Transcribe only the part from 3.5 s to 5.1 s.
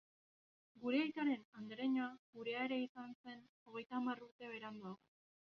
hogeita hamar urte beranduago.